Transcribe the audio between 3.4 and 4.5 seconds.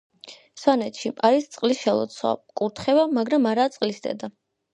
არაა წყლის დედა.